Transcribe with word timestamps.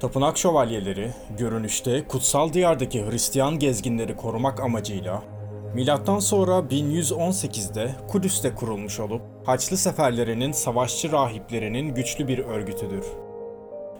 Tapınak 0.00 0.38
şövalyeleri, 0.38 1.10
görünüşte 1.38 2.04
kutsal 2.08 2.52
diyardaki 2.52 3.06
Hristiyan 3.06 3.58
gezginleri 3.58 4.16
korumak 4.16 4.60
amacıyla 4.60 5.22
Milattan 5.74 6.18
sonra 6.18 6.52
1118'de 6.52 7.94
Kudüs'te 8.08 8.54
kurulmuş 8.54 9.00
olup 9.00 9.22
Haçlı 9.46 9.76
seferlerinin 9.76 10.52
savaşçı 10.52 11.12
rahiplerinin 11.12 11.94
güçlü 11.94 12.28
bir 12.28 12.38
örgütüdür. 12.38 13.04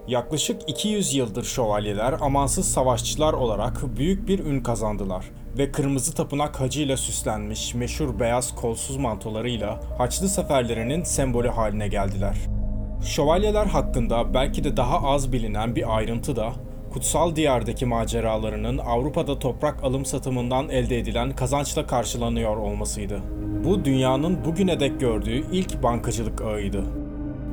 Yaklaşık 0.08 0.70
200 0.70 1.14
yıldır 1.14 1.44
şövalyeler 1.44 2.12
amansız 2.20 2.68
savaşçılar 2.68 3.32
olarak 3.32 3.96
büyük 3.96 4.28
bir 4.28 4.38
ün 4.38 4.60
kazandılar 4.60 5.30
ve 5.58 5.72
kırmızı 5.72 6.14
tapınak 6.14 6.60
hacıyla 6.60 6.96
süslenmiş 6.96 7.74
meşhur 7.74 8.20
beyaz 8.20 8.54
kolsuz 8.54 8.96
mantolarıyla 8.96 9.80
Haçlı 9.98 10.28
seferlerinin 10.28 11.02
sembolü 11.02 11.48
haline 11.48 11.88
geldiler. 11.88 12.59
Şövalyeler 13.04 13.66
hakkında 13.66 14.34
belki 14.34 14.64
de 14.64 14.76
daha 14.76 15.02
az 15.02 15.32
bilinen 15.32 15.76
bir 15.76 15.96
ayrıntı 15.96 16.36
da 16.36 16.52
kutsal 16.92 17.36
diyardaki 17.36 17.86
maceralarının 17.86 18.78
Avrupa'da 18.78 19.38
toprak 19.38 19.84
alım 19.84 20.04
satımından 20.04 20.68
elde 20.68 20.98
edilen 20.98 21.36
kazançla 21.36 21.86
karşılanıyor 21.86 22.56
olmasıydı. 22.56 23.20
Bu 23.64 23.84
dünyanın 23.84 24.44
bugüne 24.44 24.80
dek 24.80 25.00
gördüğü 25.00 25.44
ilk 25.52 25.82
bankacılık 25.82 26.42
ağıydı. 26.42 26.84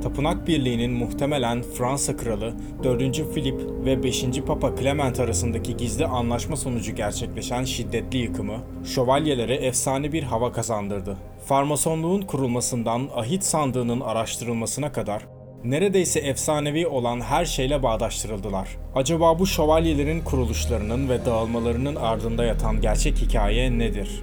Tapınak 0.02 0.46
Birliği'nin 0.46 0.90
muhtemelen 0.90 1.62
Fransa 1.62 2.16
Kralı 2.16 2.54
4. 2.84 3.34
Philip 3.34 3.60
ve 3.84 4.02
5. 4.02 4.24
Papa 4.46 4.76
Clement 4.76 5.20
arasındaki 5.20 5.76
gizli 5.76 6.06
anlaşma 6.06 6.56
sonucu 6.56 6.94
gerçekleşen 6.94 7.64
şiddetli 7.64 8.18
yıkımı, 8.18 8.56
şövalyelere 8.84 9.54
efsane 9.54 10.12
bir 10.12 10.22
hava 10.22 10.52
kazandırdı. 10.52 11.16
Farmasonluğun 11.46 12.22
kurulmasından 12.22 13.08
ahit 13.14 13.44
sandığının 13.44 14.00
araştırılmasına 14.00 14.92
kadar 14.92 15.37
neredeyse 15.64 16.20
efsanevi 16.20 16.86
olan 16.86 17.20
her 17.20 17.44
şeyle 17.44 17.82
bağdaştırıldılar. 17.82 18.68
Acaba 18.94 19.38
bu 19.38 19.46
şövalyelerin 19.46 20.20
kuruluşlarının 20.20 21.08
ve 21.08 21.24
dağılmalarının 21.24 21.96
ardında 21.96 22.44
yatan 22.44 22.80
gerçek 22.80 23.16
hikaye 23.16 23.78
nedir? 23.78 24.22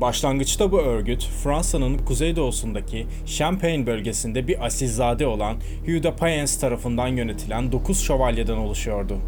Başlangıçta 0.00 0.72
bu 0.72 0.78
örgüt 0.78 1.28
Fransa'nın 1.44 1.98
kuzeydoğusundaki 1.98 3.06
Champagne 3.26 3.86
bölgesinde 3.86 4.48
bir 4.48 4.66
asilzade 4.66 5.26
olan 5.26 5.56
Hugh 5.86 6.02
de 6.02 6.16
Payens 6.16 6.60
tarafından 6.60 7.08
yönetilen 7.08 7.72
9 7.72 8.00
şövalyeden 8.00 8.56
oluşuyordu. 8.56 9.18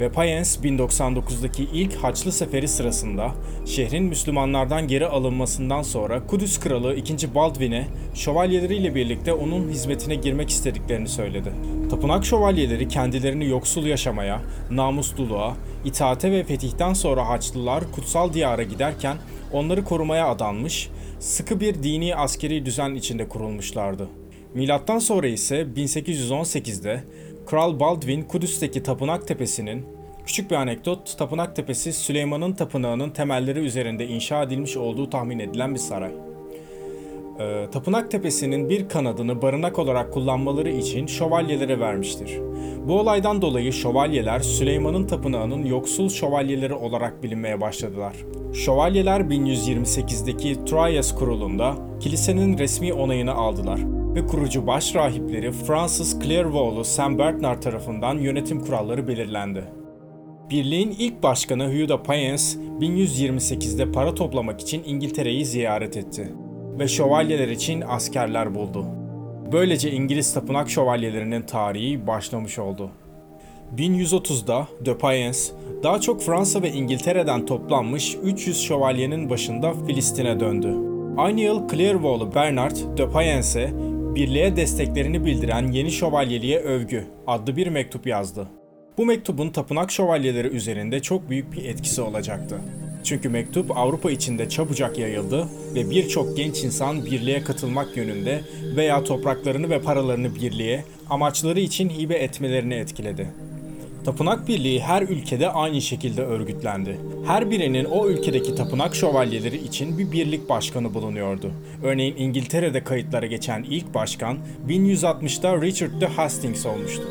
Ve 0.00 0.12
Payens 0.12 0.56
1099'daki 0.56 1.68
ilk 1.72 1.94
Haçlı 1.94 2.32
Seferi 2.32 2.68
sırasında 2.68 3.32
şehrin 3.66 4.04
Müslümanlardan 4.04 4.88
geri 4.88 5.06
alınmasından 5.06 5.82
sonra 5.82 6.26
Kudüs 6.26 6.60
Kralı 6.60 6.94
2. 6.94 7.34
Baldwin'e 7.34 7.86
şövalyeleriyle 8.14 8.94
birlikte 8.94 9.32
onun 9.32 9.68
hizmetine 9.68 10.14
girmek 10.14 10.50
istediklerini 10.50 11.08
söyledi. 11.08 11.52
Tapınak 11.90 12.24
şövalyeleri 12.24 12.88
kendilerini 12.88 13.48
yoksul 13.48 13.86
yaşamaya, 13.86 14.40
namusluluğa, 14.70 15.56
itaate 15.84 16.32
ve 16.32 16.44
fetihten 16.44 16.92
sonra 16.92 17.28
Haçlılar 17.28 17.84
kutsal 17.92 18.32
diyara 18.32 18.62
giderken 18.62 19.16
onları 19.52 19.84
korumaya 19.84 20.28
adanmış, 20.28 20.90
sıkı 21.20 21.60
bir 21.60 21.82
dini 21.82 22.16
askeri 22.16 22.66
düzen 22.66 22.94
içinde 22.94 23.28
kurulmuşlardı. 23.28 24.08
Milattan 24.54 24.98
sonra 24.98 25.26
ise 25.26 25.66
1818'de 25.76 27.04
Kral 27.46 27.80
Baldwin 27.80 28.22
Kudüs'teki 28.22 28.82
Tapınak 28.82 29.28
Tepesi'nin 29.28 29.96
Küçük 30.26 30.50
bir 30.50 30.56
anekdot, 30.56 31.18
Tapınak 31.18 31.56
Tepesi 31.56 31.92
Süleyman'ın 31.92 32.52
tapınağının 32.52 33.10
temelleri 33.10 33.60
üzerinde 33.60 34.06
inşa 34.06 34.42
edilmiş 34.42 34.76
olduğu 34.76 35.10
tahmin 35.10 35.38
edilen 35.38 35.74
bir 35.74 35.80
saray. 35.80 36.25
Ee, 37.40 37.66
Tapınak 37.72 38.10
Tepesi'nin 38.10 38.68
bir 38.68 38.88
kanadını 38.88 39.42
barınak 39.42 39.78
olarak 39.78 40.12
kullanmaları 40.12 40.70
için 40.70 41.06
şövalyelere 41.06 41.80
vermiştir. 41.80 42.40
Bu 42.88 43.00
olaydan 43.00 43.42
dolayı 43.42 43.72
şövalyeler 43.72 44.40
Süleyman'ın 44.40 45.06
tapınağının 45.06 45.64
yoksul 45.64 46.08
şövalyeleri 46.08 46.74
olarak 46.74 47.22
bilinmeye 47.22 47.60
başladılar. 47.60 48.16
Şövalyeler 48.52 49.20
1128'deki 49.20 50.64
Troyes 50.64 51.14
kurulunda 51.14 51.74
kilisenin 52.00 52.58
resmi 52.58 52.92
onayını 52.92 53.34
aldılar 53.34 53.80
ve 54.14 54.26
kurucu 54.26 54.66
baş 54.66 54.94
rahipleri 54.94 55.52
Francis 55.52 56.18
Clairvaux'lu 56.20 56.84
Saint 56.84 57.18
Bernard 57.18 57.62
tarafından 57.62 58.18
yönetim 58.18 58.60
kuralları 58.60 59.08
belirlendi. 59.08 59.64
Birliğin 60.50 60.96
ilk 60.98 61.22
başkanı 61.22 61.66
Hugh 61.66 61.88
de 61.88 62.02
Payens 62.02 62.56
1128'de 62.56 63.92
para 63.92 64.14
toplamak 64.14 64.60
için 64.60 64.82
İngiltere'yi 64.86 65.44
ziyaret 65.44 65.96
etti 65.96 66.32
ve 66.78 66.88
şövalyeler 66.88 67.48
için 67.48 67.84
askerler 67.88 68.54
buldu. 68.54 68.84
Böylece 69.52 69.90
İngiliz 69.90 70.34
tapınak 70.34 70.70
şövalyelerinin 70.70 71.42
tarihi 71.42 72.06
başlamış 72.06 72.58
oldu. 72.58 72.90
1130'da 73.76 74.68
De 74.84 74.98
daha 75.82 76.00
çok 76.00 76.22
Fransa 76.22 76.62
ve 76.62 76.70
İngiltere'den 76.70 77.46
toplanmış 77.46 78.16
300 78.22 78.62
şövalyenin 78.62 79.30
başında 79.30 79.72
Filistin'e 79.86 80.40
döndü. 80.40 80.74
Aynı 81.16 81.40
yıl 81.40 81.68
Clairvaux'lu 81.68 82.34
Bernard 82.34 82.76
de 82.98 83.12
birliğe 84.14 84.56
desteklerini 84.56 85.24
bildiren 85.24 85.72
Yeni 85.72 85.90
Şövalyeliğe 85.90 86.58
Övgü 86.58 87.04
adlı 87.26 87.56
bir 87.56 87.66
mektup 87.66 88.06
yazdı. 88.06 88.48
Bu 88.98 89.06
mektubun 89.06 89.50
tapınak 89.50 89.90
şövalyeleri 89.90 90.48
üzerinde 90.48 91.00
çok 91.02 91.30
büyük 91.30 91.52
bir 91.52 91.64
etkisi 91.64 92.02
olacaktı. 92.02 92.60
Çünkü 93.06 93.28
mektup 93.28 93.76
Avrupa 93.76 94.10
içinde 94.10 94.48
çabucak 94.48 94.98
yayıldı 94.98 95.48
ve 95.74 95.90
birçok 95.90 96.36
genç 96.36 96.64
insan 96.64 97.04
birliğe 97.04 97.44
katılmak 97.44 97.96
yönünde 97.96 98.40
veya 98.76 99.04
topraklarını 99.04 99.70
ve 99.70 99.80
paralarını 99.80 100.34
birliğe, 100.34 100.84
amaçları 101.10 101.60
için 101.60 101.88
hibe 101.88 102.14
etmelerini 102.14 102.74
etkiledi. 102.74 103.28
Tapınak 104.04 104.48
Birliği 104.48 104.80
her 104.80 105.02
ülkede 105.02 105.50
aynı 105.50 105.82
şekilde 105.82 106.22
örgütlendi. 106.22 107.00
Her 107.26 107.50
birinin 107.50 107.84
o 107.84 108.08
ülkedeki 108.08 108.54
tapınak 108.54 108.94
şövalyeleri 108.94 109.56
için 109.56 109.98
bir 109.98 110.12
birlik 110.12 110.48
başkanı 110.48 110.94
bulunuyordu. 110.94 111.52
Örneğin 111.82 112.16
İngiltere'de 112.16 112.84
kayıtlara 112.84 113.26
geçen 113.26 113.62
ilk 113.62 113.94
başkan 113.94 114.38
1160'da 114.68 115.62
Richard 115.62 116.00
de 116.00 116.06
Hastings 116.06 116.66
olmuştur. 116.66 117.04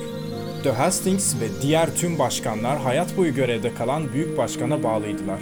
De 0.64 0.72
Hastings 0.72 1.36
ve 1.36 1.62
diğer 1.62 1.96
tüm 1.96 2.20
başkanlar 2.20 2.80
hayat 2.80 3.18
boyu 3.18 3.36
görevde 3.36 3.74
kalan 3.74 4.14
büyük 4.14 4.38
başkana 4.38 4.84
bağlıydılar 4.84 5.40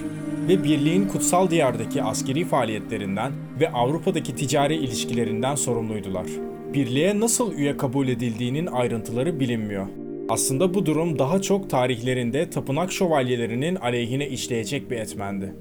ve 0.48 0.64
birliğin 0.64 1.08
kutsal 1.08 1.50
diyardaki 1.50 2.04
askeri 2.04 2.46
faaliyetlerinden 2.46 3.32
ve 3.60 3.72
Avrupa'daki 3.72 4.36
ticari 4.36 4.76
ilişkilerinden 4.76 5.56
sorumluydular. 5.56 6.26
Birliğe 6.74 7.20
nasıl 7.20 7.54
üye 7.54 7.78
kabul 7.78 8.08
edildiğinin 8.08 8.66
ayrıntıları 8.66 9.40
bilinmiyor. 9.40 9.88
Aslında 10.30 10.74
bu 10.74 10.86
durum 10.86 11.20
daha 11.20 11.42
çok 11.42 11.70
tarihlerinde 11.70 12.50
tapınak 12.50 12.92
şövalyelerinin 12.92 13.76
aleyhine 13.76 14.30
işleyecek 14.30 14.92
bir 14.92 14.98
etmendi. 14.98 15.54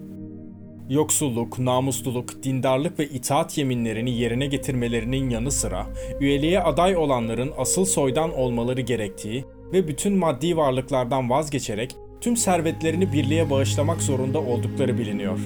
Yoksulluk, 0.88 1.58
namusluluk, 1.58 2.42
dindarlık 2.42 2.98
ve 2.98 3.06
itaat 3.06 3.58
yeminlerini 3.58 4.18
yerine 4.18 4.46
getirmelerinin 4.46 5.30
yanı 5.30 5.50
sıra 5.50 5.86
üyeliğe 6.20 6.60
aday 6.60 6.96
olanların 6.96 7.52
asıl 7.58 7.84
soydan 7.84 8.38
olmaları 8.38 8.80
gerektiği 8.80 9.44
ve 9.72 9.88
bütün 9.88 10.16
maddi 10.16 10.56
varlıklardan 10.56 11.30
vazgeçerek 11.30 11.96
tüm 12.22 12.36
servetlerini 12.36 13.12
birliğe 13.12 13.50
bağışlamak 13.50 14.02
zorunda 14.02 14.38
oldukları 14.38 14.98
biliniyor. 14.98 15.38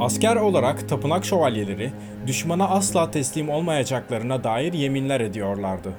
Asker 0.00 0.36
olarak 0.36 0.88
tapınak 0.88 1.24
şövalyeleri 1.24 1.90
düşmana 2.26 2.68
asla 2.68 3.10
teslim 3.10 3.48
olmayacaklarına 3.48 4.44
dair 4.44 4.72
yeminler 4.72 5.20
ediyorlardı. 5.20 5.92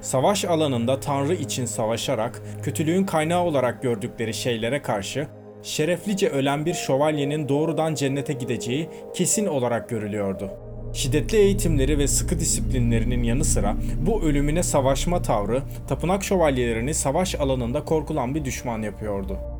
Savaş 0.00 0.44
alanında 0.44 1.00
Tanrı 1.00 1.34
için 1.34 1.66
savaşarak 1.66 2.42
kötülüğün 2.62 3.04
kaynağı 3.04 3.42
olarak 3.42 3.82
gördükleri 3.82 4.34
şeylere 4.34 4.82
karşı 4.82 5.26
şereflice 5.62 6.28
ölen 6.28 6.66
bir 6.66 6.74
şövalyenin 6.74 7.48
doğrudan 7.48 7.94
cennete 7.94 8.32
gideceği 8.32 8.88
kesin 9.14 9.46
olarak 9.46 9.88
görülüyordu. 9.88 10.50
Şiddetli 10.92 11.38
eğitimleri 11.38 11.98
ve 11.98 12.08
sıkı 12.08 12.40
disiplinlerinin 12.40 13.22
yanı 13.22 13.44
sıra 13.44 13.76
bu 14.06 14.22
ölümüne 14.22 14.62
savaşma 14.62 15.22
tavrı 15.22 15.62
tapınak 15.88 16.24
şövalyelerini 16.24 16.94
savaş 16.94 17.34
alanında 17.34 17.84
korkulan 17.84 18.34
bir 18.34 18.44
düşman 18.44 18.82
yapıyordu. 18.82 19.53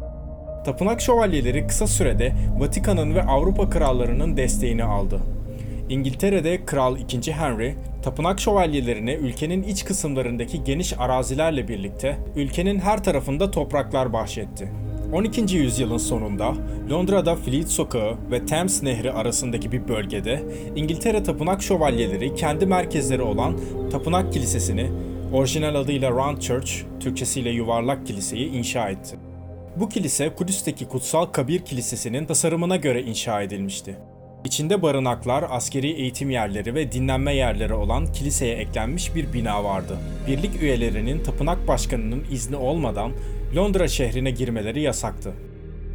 Tapınak 0.65 1.01
şövalyeleri 1.01 1.67
kısa 1.67 1.87
sürede 1.87 2.33
Vatikan'ın 2.59 3.15
ve 3.15 3.23
Avrupa 3.23 3.71
krallarının 3.71 4.37
desteğini 4.37 4.85
aldı. 4.85 5.21
İngiltere'de 5.89 6.65
Kral 6.65 6.97
II. 6.97 7.33
Henry, 7.33 7.75
tapınak 8.03 8.41
şövalyelerine 8.41 9.15
ülkenin 9.15 9.63
iç 9.63 9.85
kısımlarındaki 9.85 10.65
geniş 10.65 10.99
arazilerle 10.99 11.69
birlikte 11.69 12.19
ülkenin 12.37 12.79
her 12.79 13.05
tarafında 13.05 13.51
topraklar 13.51 14.13
bahşetti. 14.13 14.73
12. 15.13 15.57
yüzyılın 15.57 15.99
sonunda 15.99 16.55
Londra'da 16.91 17.37
Fleet 17.37 17.69
Sokağı 17.69 18.17
ve 18.31 18.47
Thames 18.47 18.83
Nehri 18.83 19.13
arasındaki 19.13 19.73
bir 19.73 19.89
bölgede 19.89 20.43
İngiltere 20.77 21.23
tapınak 21.23 21.63
şövalyeleri 21.63 22.35
kendi 22.35 22.67
merkezleri 22.67 23.23
olan 23.23 23.57
Tapınak 23.91 24.33
Kilisesi'ni 24.33 24.91
orijinal 25.33 25.75
adıyla 25.75 26.11
Round 26.11 26.39
Church, 26.39 26.73
Türkçesiyle 27.01 27.51
yuvarlak 27.51 28.07
kiliseyi 28.07 28.51
inşa 28.51 28.89
etti. 28.89 29.17
Bu 29.81 29.89
kilise 29.89 30.35
Kudüs'teki 30.35 30.89
Kutsal 30.89 31.27
Kabir 31.27 31.61
Kilisesi'nin 31.61 32.27
tasarımına 32.27 32.77
göre 32.77 33.03
inşa 33.03 33.43
edilmişti. 33.43 33.97
İçinde 34.45 34.83
barınaklar, 34.83 35.45
askeri 35.51 35.91
eğitim 35.91 36.31
yerleri 36.31 36.75
ve 36.75 36.93
dinlenme 36.93 37.35
yerleri 37.35 37.75
olan 37.75 38.13
kiliseye 38.13 38.55
eklenmiş 38.55 39.15
bir 39.15 39.33
bina 39.33 39.65
vardı. 39.65 39.99
Birlik 40.27 40.63
üyelerinin 40.63 41.23
tapınak 41.23 41.69
başkanının 41.69 42.25
izni 42.31 42.57
olmadan 42.57 43.13
Londra 43.57 43.89
şehrine 43.89 44.31
girmeleri 44.31 44.81
yasaktı. 44.81 45.35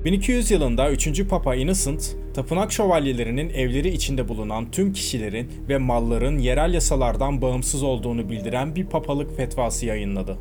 1200 0.06 0.52
yılında 0.52 0.92
3. 0.92 1.28
Papa 1.30 1.56
Innocent, 1.56 2.16
tapınak 2.34 2.72
şövalyelerinin 2.72 3.50
evleri 3.50 3.90
içinde 3.90 4.28
bulunan 4.28 4.72
tüm 4.72 4.94
kişilerin 4.94 5.52
ve 5.70 5.78
malların 5.78 6.38
yerel 6.38 6.74
yasalardan 6.74 7.42
bağımsız 7.42 7.84
olduğunu 7.84 8.30
bildiren 8.30 8.76
bir 8.76 8.86
papalık 8.86 9.38
fetvası 9.38 9.86
yayınladı. 9.86 10.38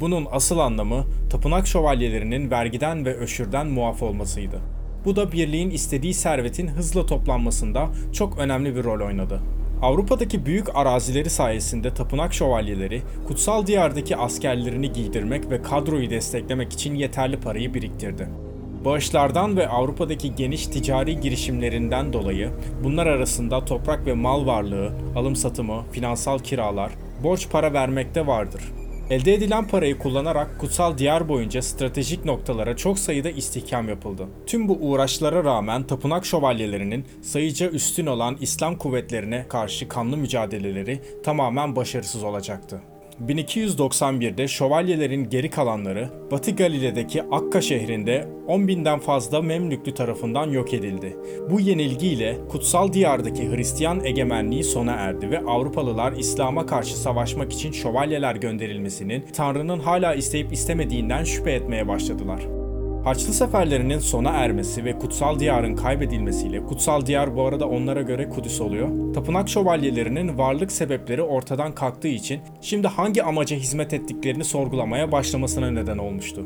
Bunun 0.00 0.26
asıl 0.30 0.58
anlamı 0.58 1.04
tapınak 1.30 1.66
şövalyelerinin 1.66 2.50
vergiden 2.50 3.04
ve 3.04 3.16
öşürden 3.16 3.66
muaf 3.66 4.02
olmasıydı. 4.02 4.60
Bu 5.04 5.16
da 5.16 5.32
birliğin 5.32 5.70
istediği 5.70 6.14
servetin 6.14 6.68
hızla 6.68 7.06
toplanmasında 7.06 7.88
çok 8.12 8.38
önemli 8.38 8.76
bir 8.76 8.84
rol 8.84 9.06
oynadı. 9.06 9.40
Avrupa'daki 9.82 10.46
büyük 10.46 10.76
arazileri 10.76 11.30
sayesinde 11.30 11.94
tapınak 11.94 12.34
şövalyeleri 12.34 13.02
kutsal 13.26 13.66
diyardaki 13.66 14.16
askerlerini 14.16 14.92
giydirmek 14.92 15.50
ve 15.50 15.62
kadroyu 15.62 16.10
desteklemek 16.10 16.72
için 16.72 16.94
yeterli 16.94 17.40
parayı 17.40 17.74
biriktirdi. 17.74 18.28
Bağışlardan 18.84 19.56
ve 19.56 19.68
Avrupa'daki 19.68 20.34
geniş 20.34 20.66
ticari 20.66 21.20
girişimlerinden 21.20 22.12
dolayı 22.12 22.50
bunlar 22.84 23.06
arasında 23.06 23.64
toprak 23.64 24.06
ve 24.06 24.14
mal 24.14 24.46
varlığı, 24.46 24.92
alım 25.16 25.36
satımı, 25.36 25.82
finansal 25.92 26.38
kiralar, 26.38 26.92
borç 27.22 27.48
para 27.50 27.72
vermekte 27.72 28.26
vardır. 28.26 28.62
Elde 29.10 29.34
edilen 29.34 29.68
parayı 29.68 29.98
kullanarak 29.98 30.58
kutsal 30.58 30.98
diyar 30.98 31.28
boyunca 31.28 31.62
stratejik 31.62 32.24
noktalara 32.24 32.76
çok 32.76 32.98
sayıda 32.98 33.30
istihkam 33.30 33.88
yapıldı. 33.88 34.26
Tüm 34.46 34.68
bu 34.68 34.78
uğraşlara 34.80 35.44
rağmen 35.44 35.82
tapınak 35.82 36.26
şövalyelerinin 36.26 37.04
sayıca 37.22 37.68
üstün 37.68 38.06
olan 38.06 38.36
İslam 38.40 38.78
kuvvetlerine 38.78 39.46
karşı 39.48 39.88
kanlı 39.88 40.16
mücadeleleri 40.16 41.02
tamamen 41.24 41.76
başarısız 41.76 42.22
olacaktı. 42.22 42.80
1291'de 43.26 44.48
şövalyelerin 44.48 45.30
geri 45.30 45.50
kalanları 45.50 46.08
Batı 46.30 46.50
Galile'deki 46.50 47.22
Akka 47.22 47.60
şehrinde 47.60 48.28
10 48.46 48.68
binden 48.68 48.98
fazla 48.98 49.42
Memlüklü 49.42 49.94
tarafından 49.94 50.50
yok 50.50 50.74
edildi. 50.74 51.16
Bu 51.50 51.60
yenilgiyle 51.60 52.38
kutsal 52.48 52.92
diyardaki 52.92 53.50
Hristiyan 53.50 54.04
egemenliği 54.04 54.64
sona 54.64 54.92
erdi 54.92 55.30
ve 55.30 55.38
Avrupalılar 55.38 56.12
İslam'a 56.12 56.66
karşı 56.66 56.96
savaşmak 56.98 57.52
için 57.52 57.72
şövalyeler 57.72 58.36
gönderilmesinin 58.36 59.24
Tanrı'nın 59.32 59.80
hala 59.80 60.14
isteyip 60.14 60.52
istemediğinden 60.52 61.24
şüphe 61.24 61.52
etmeye 61.52 61.88
başladılar. 61.88 62.63
Haçlı 63.04 63.32
seferlerinin 63.32 63.98
sona 63.98 64.30
ermesi 64.30 64.84
ve 64.84 64.98
kutsal 64.98 65.38
diyarın 65.38 65.76
kaybedilmesiyle 65.76 66.66
kutsal 66.66 67.06
diyar 67.06 67.36
bu 67.36 67.42
arada 67.42 67.68
onlara 67.68 68.02
göre 68.02 68.28
Kudüs 68.28 68.60
oluyor. 68.60 69.14
Tapınak 69.14 69.48
şövalyelerinin 69.48 70.38
varlık 70.38 70.72
sebepleri 70.72 71.22
ortadan 71.22 71.74
kalktığı 71.74 72.08
için 72.08 72.40
şimdi 72.60 72.88
hangi 72.88 73.22
amaca 73.22 73.56
hizmet 73.56 73.92
ettiklerini 73.92 74.44
sorgulamaya 74.44 75.12
başlamasına 75.12 75.70
neden 75.70 75.98
olmuştu. 75.98 76.44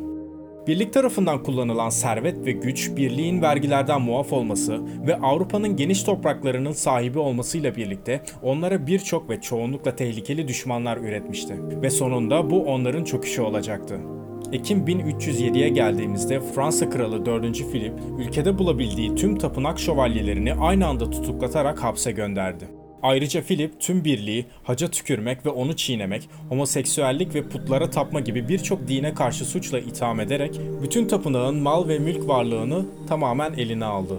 Birlik 0.67 0.93
tarafından 0.93 1.43
kullanılan 1.43 1.91
servet 1.91 2.47
ve 2.47 2.53
güç, 2.53 2.97
birliğin 2.97 3.43
vergilerden 3.43 4.03
muaf 4.03 4.33
olması 4.33 4.81
ve 5.07 5.17
Avrupa'nın 5.17 5.77
geniş 5.77 6.03
topraklarının 6.03 6.73
sahibi 6.73 7.19
olmasıyla 7.19 7.77
birlikte 7.77 8.21
onlara 8.43 8.87
birçok 8.87 9.31
ve 9.31 9.41
çoğunlukla 9.41 9.97
tehlikeli 9.97 10.49
düşmanlar 10.49 10.97
üretmişti. 10.97 11.55
Ve 11.83 11.91
sonunda 11.91 12.51
bu 12.51 12.65
onların 12.65 13.05
çöküşü 13.05 13.43
olacaktı. 13.43 14.18
Ekim 14.53 14.87
1307'ye 14.87 15.69
geldiğimizde 15.69 16.41
Fransa 16.41 16.91
Kralı 16.91 17.27
4. 17.27 17.71
Philip 17.73 17.93
ülkede 18.19 18.59
bulabildiği 18.59 19.15
tüm 19.15 19.39
tapınak 19.39 19.81
şövalyelerini 19.81 20.55
aynı 20.55 20.87
anda 20.87 21.11
tutuklatarak 21.11 21.83
hapse 21.83 22.13
gönderdi. 22.13 22.69
Ayrıca 23.03 23.43
Philip 23.43 23.81
tüm 23.81 24.05
birliği, 24.05 24.47
haca 24.63 24.89
tükürmek 24.89 25.47
ve 25.47 25.51
onu 25.51 25.77
çiğnemek, 25.77 26.29
homoseksüellik 26.49 27.35
ve 27.35 27.49
putlara 27.49 27.91
tapma 27.91 28.21
gibi 28.21 28.49
birçok 28.49 28.89
dine 28.89 29.15
karşı 29.15 29.45
suçla 29.45 29.79
itham 29.79 30.21
ederek 30.21 30.61
bütün 30.83 31.09
tapınağın 31.09 31.57
mal 31.57 31.89
ve 31.89 31.99
mülk 31.99 32.29
varlığını 32.29 32.87
tamamen 33.09 33.53
eline 33.53 33.85
aldı. 33.85 34.19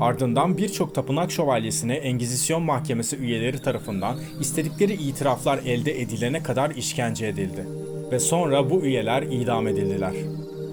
Ardından 0.00 0.58
birçok 0.58 0.94
tapınak 0.94 1.30
şövalyesine 1.30 1.94
Engizisyon 1.94 2.62
Mahkemesi 2.62 3.16
üyeleri 3.16 3.58
tarafından 3.58 4.16
istedikleri 4.40 4.92
itiraflar 4.92 5.58
elde 5.58 6.00
edilene 6.00 6.42
kadar 6.42 6.70
işkence 6.70 7.26
edildi 7.26 7.81
ve 8.12 8.18
sonra 8.18 8.70
bu 8.70 8.82
üyeler 8.82 9.22
idam 9.22 9.68
edildiler. 9.68 10.12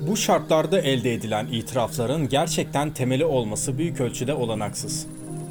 Bu 0.07 0.17
şartlarda 0.17 0.81
elde 0.81 1.13
edilen 1.13 1.47
itirafların 1.51 2.29
gerçekten 2.29 2.91
temeli 2.91 3.25
olması 3.25 3.77
büyük 3.77 4.01
ölçüde 4.01 4.33
olanaksız. 4.33 5.07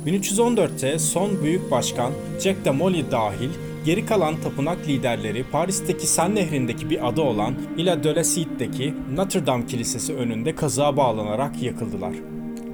1314'te 0.06 0.98
son 0.98 1.42
büyük 1.42 1.70
başkan 1.70 2.12
Jack 2.40 2.64
de 2.64 2.70
Molly 2.70 3.10
dahil 3.10 3.48
geri 3.84 4.06
kalan 4.06 4.40
tapınak 4.40 4.88
liderleri 4.88 5.44
Paris'teki 5.44 6.06
Sen 6.06 6.34
Nehri'ndeki 6.34 6.90
bir 6.90 7.08
adı 7.08 7.20
olan 7.20 7.54
Ila 7.76 8.04
de 8.04 8.14
la 8.14 8.24
Cite'deki 8.24 8.94
Notre 9.14 9.46
Dame 9.46 9.66
Kilisesi 9.66 10.14
önünde 10.14 10.54
kazığa 10.54 10.96
bağlanarak 10.96 11.62
yakıldılar. 11.62 12.12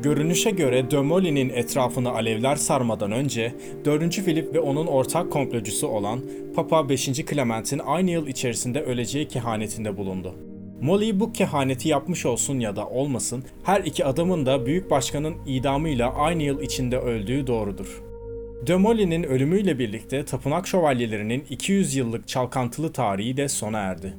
Görünüşe 0.04 0.50
göre 0.50 0.90
de 0.90 1.00
Molly'nin 1.00 1.48
etrafını 1.48 2.10
alevler 2.10 2.56
sarmadan 2.56 3.12
önce 3.12 3.54
4. 3.84 4.24
Philip 4.24 4.54
ve 4.54 4.60
onun 4.60 4.86
ortak 4.86 5.32
komplocusu 5.32 5.88
olan 5.88 6.20
Papa 6.54 6.88
5. 6.88 7.04
Clement'in 7.04 7.80
aynı 7.86 8.10
yıl 8.10 8.26
içerisinde 8.26 8.82
öleceği 8.82 9.28
kehanetinde 9.28 9.96
bulundu. 9.96 10.34
Molly 10.80 11.20
bu 11.20 11.32
kehaneti 11.32 11.88
yapmış 11.88 12.26
olsun 12.26 12.60
ya 12.60 12.76
da 12.76 12.88
olmasın 12.88 13.44
her 13.62 13.80
iki 13.80 14.04
adamın 14.04 14.46
da 14.46 14.66
büyük 14.66 14.90
başkanın 14.90 15.34
idamıyla 15.46 16.14
aynı 16.14 16.42
yıl 16.42 16.60
içinde 16.60 16.98
öldüğü 16.98 17.46
doğrudur. 17.46 18.02
De 18.66 18.76
Molly'nin 18.76 19.22
ölümüyle 19.22 19.78
birlikte 19.78 20.24
tapınak 20.24 20.66
şövalyelerinin 20.66 21.44
200 21.50 21.96
yıllık 21.96 22.28
çalkantılı 22.28 22.92
tarihi 22.92 23.36
de 23.36 23.48
sona 23.48 23.78
erdi. 23.78 24.14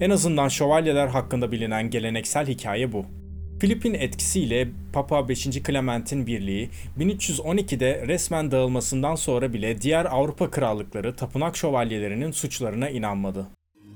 En 0.00 0.10
azından 0.10 0.48
şövalyeler 0.48 1.06
hakkında 1.06 1.52
bilinen 1.52 1.90
geleneksel 1.90 2.46
hikaye 2.46 2.92
bu. 2.92 3.19
Filip'in 3.60 3.94
etkisiyle 3.94 4.68
Papa 4.92 5.28
5. 5.28 5.42
Clement'in 5.42 6.26
birliği 6.26 6.70
1312'de 6.98 8.06
resmen 8.06 8.50
dağılmasından 8.50 9.14
sonra 9.14 9.52
bile 9.52 9.82
diğer 9.82 10.04
Avrupa 10.04 10.50
krallıkları 10.50 11.16
tapınak 11.16 11.56
şövalyelerinin 11.56 12.30
suçlarına 12.30 12.88
inanmadı. 12.88 13.46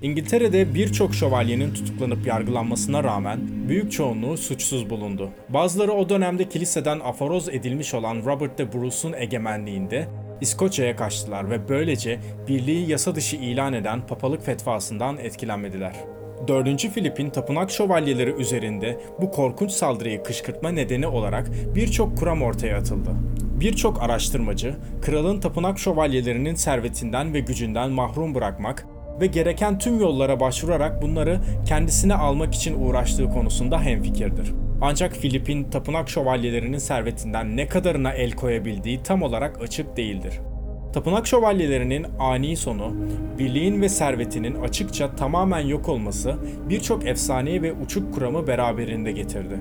İngiltere'de 0.03 0.75
birçok 0.75 1.15
şövalyenin 1.15 1.75
tutuklanıp 1.75 2.27
yargılanmasına 2.27 3.05
rağmen 3.05 3.41
büyük 3.69 3.93
çoğunluğu 3.93 4.37
suçsuz 4.37 4.91
bulundu. 4.91 5.31
Bazıları 5.49 5.93
o 5.93 6.09
dönemde 6.09 6.49
kiliseden 6.49 7.01
aforoz 7.01 7.49
edilmiş 7.49 7.95
olan 7.95 8.23
Robert 8.25 8.59
de 8.59 8.73
Bruce'un 8.73 9.13
egemenliğinde 9.13 10.09
İskoçya'ya 10.41 10.97
kaçtılar 10.97 11.51
ve 11.51 11.69
böylece 11.69 12.21
birliği 12.49 12.91
yasa 12.91 13.15
dışı 13.15 13.37
ilan 13.37 13.73
eden 13.73 14.07
papalık 14.07 14.45
fetvasından 14.45 15.19
etkilenmediler. 15.19 15.95
4. 16.49 16.89
Filip'in 16.89 17.31
tapınak 17.31 17.71
şövalyeleri 17.71 18.31
üzerinde 18.31 19.01
bu 19.21 19.31
korkunç 19.31 19.71
saldırıyı 19.71 20.23
kışkırtma 20.23 20.69
nedeni 20.69 21.07
olarak 21.07 21.51
birçok 21.75 22.19
kuram 22.19 22.43
ortaya 22.43 22.79
atıldı. 22.79 23.11
Birçok 23.61 24.03
araştırmacı, 24.03 24.75
kralın 25.03 25.41
tapınak 25.41 25.79
şövalyelerinin 25.79 26.55
servetinden 26.55 27.35
ve 27.35 27.41
gücünden 27.41 27.91
mahrum 27.91 28.35
bırakmak 28.35 28.87
ve 29.21 29.27
gereken 29.27 29.79
tüm 29.79 30.01
yollara 30.01 30.41
başvurarak 30.41 31.03
bunları 31.03 31.41
kendisine 31.67 32.15
almak 32.15 32.55
için 32.55 32.81
uğraştığı 32.81 33.31
konusunda 33.31 33.81
hemfikirdir. 33.81 34.53
Ancak 34.81 35.13
Filip'in 35.13 35.65
tapınak 35.65 36.09
şövalyelerinin 36.09 36.79
servetinden 36.79 37.57
ne 37.57 37.69
kadarına 37.69 38.13
el 38.13 38.33
koyabildiği 38.33 39.03
tam 39.03 39.23
olarak 39.23 39.63
açık 39.63 39.97
değildir. 39.97 40.41
Tapınak 40.95 41.27
şövalyelerinin 41.27 42.07
ani 42.19 42.57
sonu, 42.57 42.95
birliğin 43.39 43.83
ve 43.83 43.89
servetinin 43.89 44.63
açıkça 44.63 45.17
tamamen 45.17 45.61
yok 45.61 45.89
olması 45.89 46.37
birçok 46.69 47.07
efsaneyi 47.07 47.63
ve 47.63 47.73
uçuk 47.73 48.15
kuramı 48.15 48.47
beraberinde 48.47 49.13
getirdi. 49.13 49.61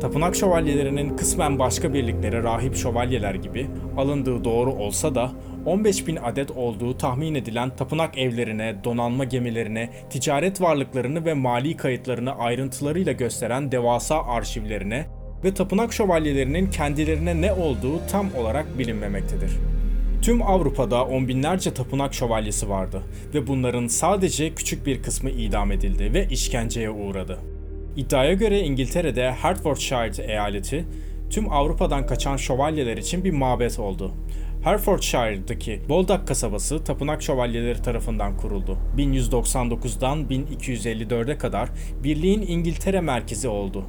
Tapınak 0.00 0.36
şövalyelerinin 0.36 1.16
kısmen 1.16 1.58
başka 1.58 1.94
birliklere 1.94 2.42
rahip 2.42 2.76
şövalyeler 2.76 3.34
gibi 3.34 3.66
alındığı 3.96 4.44
doğru 4.44 4.72
olsa 4.72 5.14
da 5.14 5.30
15 5.66 6.06
bin 6.06 6.16
adet 6.16 6.50
olduğu 6.50 6.98
tahmin 6.98 7.34
edilen 7.34 7.76
tapınak 7.76 8.18
evlerine, 8.18 8.76
donanma 8.84 9.24
gemilerine, 9.24 9.90
ticaret 10.10 10.60
varlıklarını 10.60 11.24
ve 11.24 11.34
mali 11.34 11.76
kayıtlarını 11.76 12.32
ayrıntılarıyla 12.38 13.12
gösteren 13.12 13.72
devasa 13.72 14.22
arşivlerine 14.24 15.06
ve 15.44 15.54
tapınak 15.54 15.92
şövalyelerinin 15.92 16.70
kendilerine 16.70 17.40
ne 17.40 17.52
olduğu 17.52 18.06
tam 18.10 18.26
olarak 18.38 18.78
bilinmemektedir. 18.78 19.71
Tüm 20.22 20.42
Avrupa'da 20.42 21.04
on 21.04 21.28
binlerce 21.28 21.74
tapınak 21.74 22.14
şövalyesi 22.14 22.68
vardı 22.68 23.02
ve 23.34 23.46
bunların 23.46 23.86
sadece 23.86 24.54
küçük 24.54 24.86
bir 24.86 25.02
kısmı 25.02 25.30
idam 25.30 25.72
edildi 25.72 26.14
ve 26.14 26.28
işkenceye 26.30 26.90
uğradı. 26.90 27.38
İddiaya 27.96 28.32
göre 28.32 28.60
İngiltere'de 28.60 29.32
Hertfordshire 29.32 30.32
eyaleti 30.32 30.84
tüm 31.30 31.52
Avrupa'dan 31.52 32.06
kaçan 32.06 32.36
şövalyeler 32.36 32.96
için 32.96 33.24
bir 33.24 33.30
mabet 33.30 33.78
oldu. 33.78 34.12
Herefordshire'daki 34.64 35.80
Boldak 35.88 36.28
kasabası 36.28 36.84
tapınak 36.84 37.22
şövalyeleri 37.22 37.82
tarafından 37.82 38.36
kuruldu. 38.36 38.78
1199'dan 38.96 40.18
1254'e 40.24 41.38
kadar 41.38 41.68
birliğin 42.04 42.42
İngiltere 42.42 43.00
merkezi 43.00 43.48
oldu. 43.48 43.84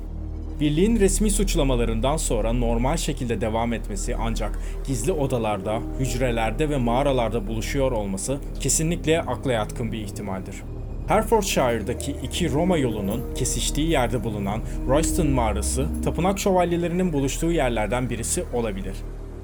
Birliğin 0.60 1.00
resmi 1.00 1.32
suçlamalarından 1.32 2.18
sonra 2.18 2.54
normal 2.54 2.98
şekilde 2.98 3.42
devam 3.42 3.74
etmesi 3.74 4.16
ancak 4.16 4.60
gizli 4.88 5.12
odalarda, 5.12 5.80
hücrelerde 6.00 6.70
ve 6.70 6.78
mağaralarda 6.78 7.48
buluşuyor 7.48 7.92
olması 7.92 8.40
kesinlikle 8.60 9.22
akla 9.22 9.52
yatkın 9.52 9.92
bir 9.92 10.00
ihtimaldir. 10.00 10.56
Herefordshire'daki 11.08 12.16
iki 12.24 12.52
Roma 12.52 12.78
yolunun 12.78 13.34
kesiştiği 13.36 13.90
yerde 13.90 14.24
bulunan 14.24 14.62
Royston 14.88 15.28
mağarası, 15.28 15.88
tapınak 16.04 16.40
şövalyelerinin 16.40 17.14
buluştuğu 17.14 17.52
yerlerden 17.52 18.10
birisi 18.10 18.44
olabilir. 18.54 18.96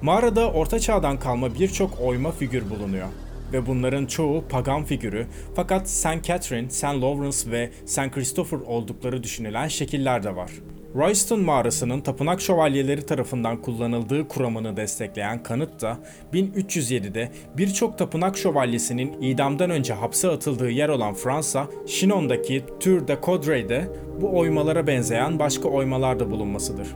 Mağarada 0.01 0.51
orta 0.51 0.79
çağdan 0.79 1.19
kalma 1.19 1.55
birçok 1.55 2.01
oyma 2.01 2.31
figür 2.31 2.69
bulunuyor 2.69 3.07
ve 3.53 3.65
bunların 3.65 4.05
çoğu 4.05 4.43
pagan 4.49 4.83
figürü 4.83 5.27
fakat 5.55 5.89
St. 5.89 6.23
Catherine, 6.23 6.69
St. 6.69 6.83
Lawrence 6.83 7.51
ve 7.51 7.69
St. 7.85 8.11
Christopher 8.11 8.57
oldukları 8.57 9.23
düşünülen 9.23 9.67
şekiller 9.67 10.23
de 10.23 10.35
var. 10.35 10.51
Royston 10.95 11.39
mağarasının 11.39 12.01
tapınak 12.01 12.41
şövalyeleri 12.41 13.05
tarafından 13.05 13.61
kullanıldığı 13.61 14.27
kuramını 14.27 14.77
destekleyen 14.77 15.43
kanıt 15.43 15.81
da 15.81 15.97
1307'de 16.33 17.31
birçok 17.57 17.97
tapınak 17.97 18.37
şövalyesinin 18.37 19.21
idamdan 19.21 19.69
önce 19.69 19.93
hapse 19.93 20.29
atıldığı 20.29 20.69
yer 20.69 20.89
olan 20.89 21.13
Fransa, 21.13 21.67
Chinon'daki 21.87 22.63
Tour 22.79 23.07
de 23.07 23.17
Caudrey'de 23.25 23.89
bu 24.21 24.37
oymalara 24.37 24.87
benzeyen 24.87 25.39
başka 25.39 25.69
oymalar 25.69 26.19
da 26.19 26.31
bulunmasıdır. 26.31 26.87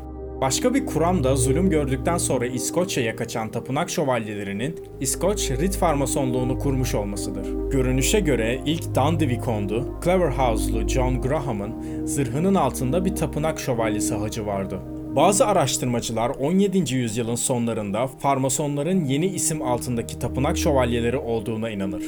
Başka 0.44 0.74
bir 0.74 0.86
kuram 0.86 1.24
da 1.24 1.36
zulüm 1.36 1.70
gördükten 1.70 2.18
sonra 2.18 2.46
İskoçya'ya 2.46 3.16
kaçan 3.16 3.52
tapınak 3.52 3.90
şövalyelerinin 3.90 4.76
İskoç 5.02 5.52
Rit 5.52 5.78
Farmasonluğunu 5.78 6.60
kurmuş 6.60 6.96
olmasıdır. 6.96 7.72
Görünüşe 7.72 8.20
göre 8.20 8.62
ilk 8.66 8.96
Dundee 8.96 9.30
Vikondu, 9.30 10.00
Cleverhouse'lu 10.04 10.88
John 10.88 11.22
Graham'ın 11.22 12.06
zırhının 12.06 12.56
altında 12.56 13.06
bir 13.06 13.16
tapınak 13.16 13.60
şövalyesi 13.60 14.16
hacı 14.16 14.46
vardı. 14.46 14.80
Bazı 15.16 15.46
araştırmacılar 15.46 16.30
17. 16.30 16.96
yüzyılın 16.96 17.36
sonlarında 17.36 18.08
Farmasonların 18.08 19.06
yeni 19.06 19.26
isim 19.26 19.62
altındaki 19.62 20.20
tapınak 20.20 20.58
şövalyeleri 20.58 21.18
olduğuna 21.18 21.70
inanır. 21.70 22.04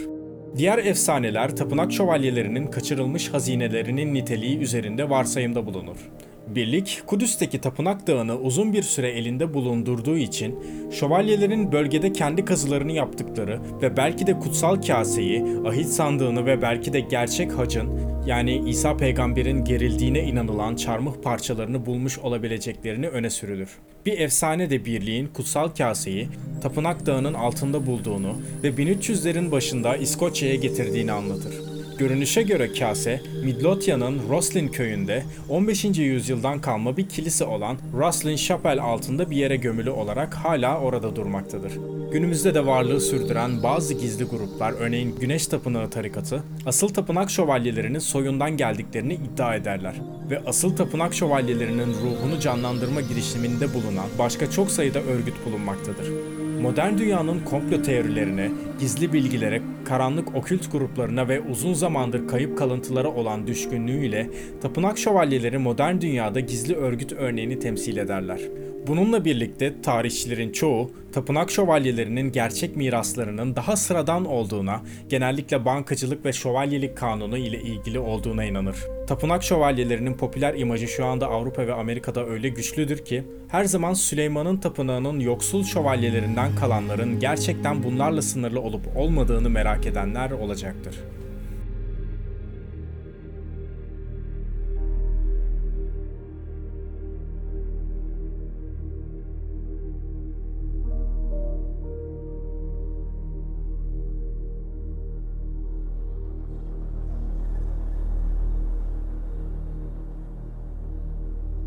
Diğer 0.58 0.78
efsaneler 0.78 1.56
tapınak 1.56 1.92
şövalyelerinin 1.94 2.68
kaçırılmış 2.68 3.34
hazinelerinin 3.34 4.14
niteliği 4.14 4.58
üzerinde 4.58 5.10
varsayımda 5.10 5.66
bulunur. 5.66 5.98
Birlik, 6.48 7.02
Kudüs'teki 7.06 7.62
tapınak 7.62 8.08
dağını 8.08 8.40
uzun 8.40 8.74
bir 8.74 8.84
süre 8.84 9.10
elinde 9.10 9.54
bulundurduğu 9.54 10.18
için 10.18 10.60
şövalyelerin 10.92 11.72
bölgede 11.72 12.14
kendi 12.14 12.46
kazılarını 12.46 12.92
yaptıkları 12.92 13.60
ve 13.82 13.98
belki 13.98 14.28
de 14.28 14.40
kutsal 14.40 14.82
kaseyi, 14.82 15.46
ahit 15.68 15.88
sandığını 15.88 16.46
ve 16.46 16.62
belki 16.62 16.94
de 16.94 17.00
gerçek 17.00 17.52
hacın 17.52 17.90
yani 18.26 18.70
İsa 18.70 18.98
peygamberin 18.98 19.64
gerildiğine 19.64 20.24
inanılan 20.24 20.76
çarmıh 20.76 21.14
parçalarını 21.24 21.86
bulmuş 21.86 22.20
olabileceklerini 22.20 23.08
öne 23.08 23.30
sürülür. 23.30 23.70
Bir 24.06 24.20
efsane 24.20 24.70
de 24.70 24.86
birliğin 24.86 25.28
kutsal 25.28 25.68
kaseyi 25.68 26.28
tapınak 26.62 27.06
dağının 27.06 27.34
altında 27.34 27.86
bulduğunu 27.86 28.36
ve 28.64 28.70
1300'lerin 28.70 29.52
başında 29.52 29.96
İskoçya'ya 29.96 30.56
getirdiğini 30.56 31.12
anlatır. 31.12 31.75
Görünüşe 31.98 32.42
göre 32.42 32.74
kase, 32.74 33.22
Midlothia'nın 33.44 34.22
Roslin 34.30 34.68
köyünde 34.68 35.24
15. 35.50 35.86
yüzyıldan 35.86 36.62
kalma 36.62 36.98
bir 36.98 37.10
kilise 37.10 37.46
olan 37.46 37.78
Roslin 37.94 38.36
Chapel 38.36 38.82
altında 38.82 39.32
bir 39.32 39.38
yere 39.38 39.56
gömülü 39.56 39.90
olarak 39.90 40.34
hala 40.34 40.80
orada 40.80 41.16
durmaktadır. 41.16 41.74
Günümüzde 42.12 42.54
de 42.56 42.66
varlığı 42.66 43.02
sürdüren 43.02 43.64
bazı 43.64 43.94
gizli 43.94 44.24
gruplar, 44.24 44.74
örneğin 44.80 45.16
Güneş 45.20 45.48
Tapınağı 45.48 45.90
tarikatı, 45.90 46.44
asıl 46.66 46.88
tapınak 46.88 47.32
şövalyelerinin 47.32 48.00
soyundan 48.00 48.58
geldiklerini 48.58 49.14
iddia 49.14 49.56
ederler 49.56 49.96
ve 50.30 50.42
asıl 50.46 50.76
tapınak 50.76 51.14
şövalyelerinin 51.14 51.94
ruhunu 51.94 52.40
canlandırma 52.40 53.02
girişiminde 53.02 53.74
bulunan 53.74 54.08
başka 54.20 54.52
çok 54.52 54.72
sayıda 54.72 55.00
örgüt 55.00 55.46
bulunmaktadır. 55.46 56.08
Modern 56.62 56.98
dünyanın 56.98 57.40
komplo 57.40 57.82
teorilerine, 57.82 58.52
gizli 58.80 59.14
bilgilere, 59.14 59.62
karanlık 59.86 60.36
okült 60.36 60.72
gruplarına 60.72 61.28
ve 61.28 61.42
uzun 61.42 61.74
zamandır 61.74 62.28
kayıp 62.28 62.58
kalıntılara 62.58 63.08
olan 63.08 63.48
düşkünlüğüyle 63.48 64.30
tapınak 64.62 64.98
şövalyeleri 64.98 65.58
modern 65.58 66.02
dünyada 66.02 66.40
gizli 66.40 66.76
örgüt 66.76 67.14
örneğini 67.14 67.60
temsil 67.60 67.98
ederler. 67.98 68.40
Bununla 68.88 69.26
birlikte 69.26 69.82
tarihçilerin 69.82 70.52
çoğu 70.52 70.92
tapınak 71.12 71.52
şövalyelerinin 71.52 72.32
gerçek 72.32 72.76
miraslarının 72.76 73.56
daha 73.56 73.76
sıradan 73.76 74.26
olduğuna, 74.26 74.82
genellikle 75.10 75.66
bankacılık 75.66 76.26
ve 76.26 76.34
şövalyelik 76.34 76.98
kanunu 76.98 77.38
ile 77.38 77.62
ilgili 77.62 78.00
olduğuna 78.00 78.44
inanır. 78.44 78.76
Tapınak 79.08 79.44
şövalyelerinin 79.44 80.14
popüler 80.14 80.54
imajı 80.54 80.88
şu 80.88 81.06
anda 81.06 81.28
Avrupa 81.28 81.68
ve 81.68 81.74
Amerika'da 81.74 82.26
öyle 82.26 82.50
güçlüdür 82.50 82.98
ki 82.98 83.24
her 83.48 83.66
zaman 83.66 83.94
Süleyman'ın 83.94 84.58
tapınağının 84.58 85.20
yoksul 85.20 85.64
şövalyelerinden 85.64 86.56
kalanların 86.56 87.20
gerçekten 87.20 87.84
bunlarla 87.84 88.22
sınırlı 88.22 88.60
olup 88.66 88.98
olmadığını 88.98 89.50
merak 89.50 89.86
edenler 89.86 90.32
olacaktır. 90.32 90.96